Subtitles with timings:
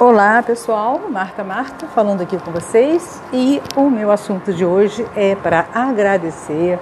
[0.00, 5.34] Olá pessoal, Marta Marta falando aqui com vocês e o meu assunto de hoje é
[5.34, 6.78] para agradecer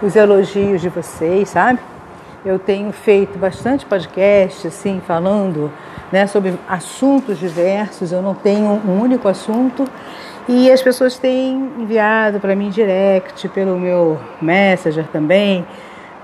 [0.00, 1.80] os elogios de vocês, sabe?
[2.44, 5.72] Eu tenho feito bastante podcast assim falando
[6.12, 9.84] né, sobre assuntos diversos, eu não tenho um único assunto
[10.48, 15.66] e as pessoas têm enviado para mim direct, pelo meu Messenger também,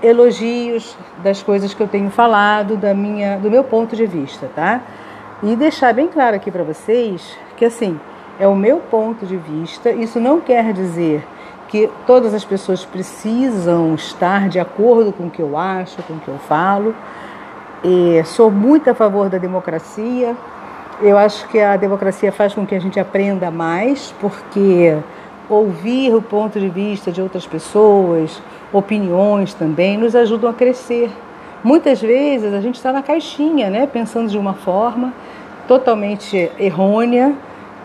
[0.01, 4.81] elogios das coisas que eu tenho falado, da minha, do meu ponto de vista, tá?
[5.41, 7.97] E deixar bem claro aqui para vocês que assim,
[8.37, 11.25] é o meu ponto de vista, isso não quer dizer
[11.69, 16.19] que todas as pessoas precisam estar de acordo com o que eu acho, com o
[16.19, 16.93] que eu falo.
[17.83, 20.35] E sou muito a favor da democracia.
[21.01, 24.97] Eu acho que a democracia faz com que a gente aprenda mais, porque
[25.49, 28.41] ouvir o ponto de vista de outras pessoas,
[28.73, 31.09] opiniões também, nos ajudam a crescer.
[31.63, 35.13] Muitas vezes a gente está na caixinha, né, pensando de uma forma
[35.69, 37.35] totalmente errônea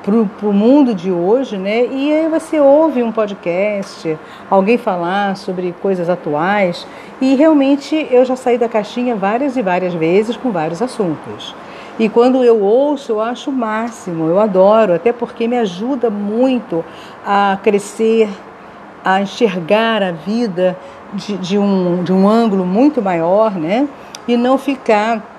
[0.02, 0.14] para
[0.48, 1.84] o mundo de hoje, né?
[1.84, 4.18] E aí você ouve um podcast,
[4.48, 6.86] alguém falar sobre coisas atuais,
[7.20, 11.54] e realmente eu já saí da caixinha várias e várias vezes com vários assuntos.
[11.98, 16.82] E quando eu ouço, eu acho o máximo, eu adoro, até porque me ajuda muito
[17.24, 18.30] a crescer,
[19.04, 20.74] a enxergar a vida
[21.12, 23.86] de, de, um, de um ângulo muito maior, né?
[24.26, 25.33] E não ficar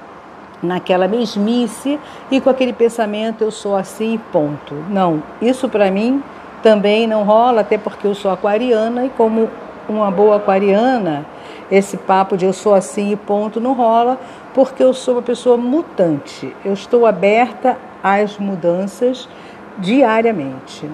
[0.65, 1.99] naquela mesmice
[2.29, 4.73] e com aquele pensamento eu sou assim ponto.
[4.89, 6.21] Não, isso para mim
[6.61, 9.49] também não rola, até porque eu sou aquariana e como
[9.87, 11.25] uma boa aquariana,
[11.69, 14.19] esse papo de eu sou assim e ponto não rola,
[14.53, 16.55] porque eu sou uma pessoa mutante.
[16.63, 19.29] Eu estou aberta às mudanças
[19.77, 20.89] diariamente.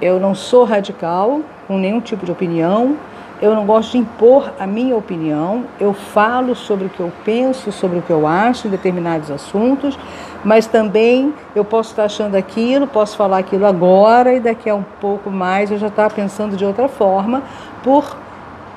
[0.00, 2.96] Eu não sou radical com nenhum tipo de opinião.
[3.42, 5.64] Eu não gosto de impor a minha opinião.
[5.80, 9.98] Eu falo sobre o que eu penso, sobre o que eu acho em determinados assuntos,
[10.44, 14.84] mas também eu posso estar achando aquilo, posso falar aquilo agora e daqui a um
[15.00, 17.42] pouco mais eu já estar pensando de outra forma
[17.82, 18.16] por,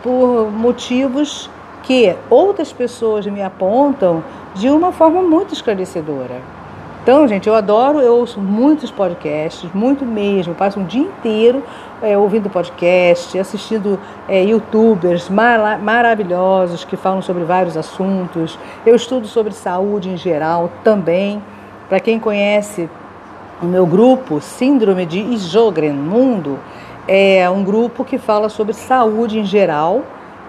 [0.01, 1.49] por motivos
[1.83, 4.23] que outras pessoas me apontam
[4.55, 6.41] de uma forma muito esclarecedora.
[7.07, 10.51] Então, gente, eu adoro, eu ouço muitos podcasts, muito mesmo.
[10.51, 11.63] Eu passo um dia inteiro
[12.01, 13.97] é, ouvindo podcast, assistindo
[14.27, 18.59] é, youtubers mar maravilhosos que falam sobre vários assuntos.
[18.85, 21.41] Eu estudo sobre saúde em geral também.
[21.87, 22.89] Para quem conhece
[23.63, 26.59] o meu grupo, Síndrome de Sjogren Mundo,
[27.07, 30.01] é um grupo que fala sobre saúde em geral.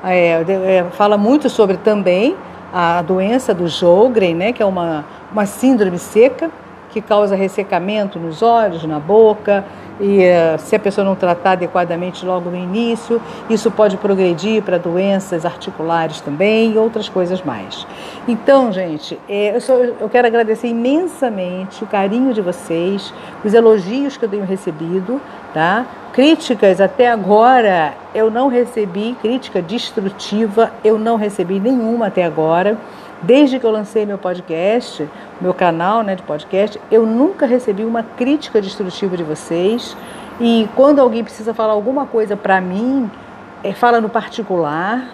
[0.03, 2.35] É, é fala muito sobre também
[2.73, 6.51] a doença do Sjogren, né, que é uma uma síndrome seca
[6.91, 9.65] que causa ressecamento nos olhos, na boca,
[10.01, 14.79] e uh, se a pessoa não tratar adequadamente logo no início, isso pode progredir para
[14.79, 17.87] doenças articulares também e outras coisas mais.
[18.27, 23.13] Então, gente, é, eu, sou, eu quero agradecer imensamente o carinho de vocês,
[23.45, 25.21] os elogios que eu tenho recebido,
[25.53, 25.85] tá?
[26.13, 32.79] Críticas até agora eu não recebi, crítica destrutiva eu não recebi nenhuma até agora.
[33.23, 35.09] Desde que eu lancei meu podcast,
[35.41, 39.97] meu canal né, de podcast, eu nunca recebi uma crítica destrutiva de vocês.
[40.41, 43.11] E quando alguém precisa falar alguma coisa para mim,
[43.65, 45.05] é, fala no particular,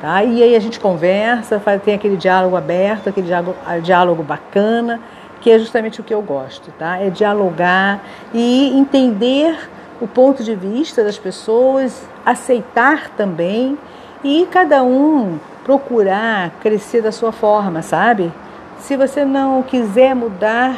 [0.00, 0.24] tá?
[0.24, 4.98] E aí a gente conversa, faz, tem aquele diálogo aberto, aquele diálogo, diálogo bacana,
[5.42, 6.96] que é justamente o que eu gosto, tá?
[6.96, 8.00] É dialogar
[8.32, 9.68] e entender
[10.00, 13.76] o ponto de vista das pessoas, aceitar também
[14.24, 15.38] e cada um
[15.70, 18.32] procurar crescer da sua forma, sabe?
[18.80, 20.74] Se você não quiser mudar,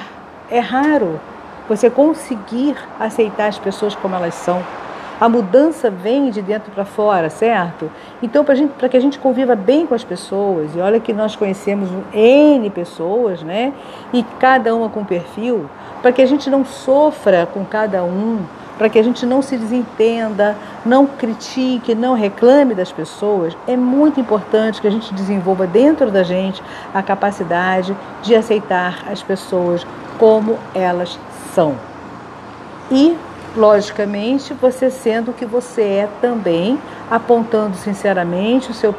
[0.51, 1.19] é raro
[1.67, 4.63] você conseguir aceitar as pessoas como elas são.
[5.19, 7.91] A mudança vem de dentro para fora, certo?
[8.23, 11.89] Então, para que a gente conviva bem com as pessoas, e olha que nós conhecemos
[12.13, 13.73] N pessoas, né?
[14.13, 15.71] E cada uma com perfil,
[16.03, 18.41] para que a gente não sofra com cada um,
[18.83, 24.19] para que a gente não se desentenda, não critique, não reclame das pessoas, é muito
[24.19, 26.61] importante que a gente desenvolva dentro da gente
[26.93, 29.87] a capacidade de aceitar as pessoas
[30.19, 31.17] como elas
[31.55, 31.77] são.
[32.91, 33.17] E,
[33.57, 36.77] logicamente, você sendo o que você é também,
[37.09, 38.93] apontando sinceramente o seu,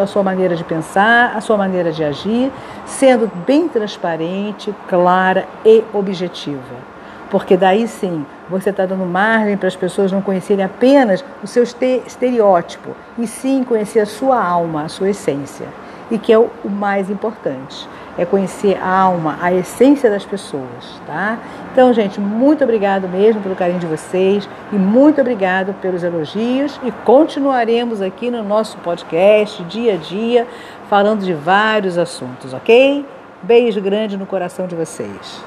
[0.00, 2.52] a sua maneira de pensar, a sua maneira de agir,
[2.86, 6.94] sendo bem transparente, clara e objetiva
[7.34, 11.62] porque daí sim você está dando margem para as pessoas não conhecerem apenas o seu
[11.62, 15.66] estereótipo, e sim conhecer a sua alma, a sua essência,
[16.10, 21.38] e que é o mais importante, é conhecer a alma, a essência das pessoas, tá?
[21.72, 26.92] Então, gente, muito obrigado mesmo pelo carinho de vocês e muito obrigado pelos elogios e
[27.04, 30.46] continuaremos aqui no nosso podcast dia a dia
[30.88, 33.04] falando de vários assuntos, ok?
[33.42, 35.42] Beijo grande no coração de vocês.